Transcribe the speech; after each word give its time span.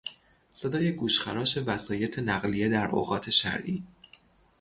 صدای 0.51 0.91
گوشخراش 0.91 1.57
وسایط 1.57 2.19
نقلیه 2.19 2.69
در 2.69 2.85
اوقات 2.87 3.29
شلوغی 3.29 3.83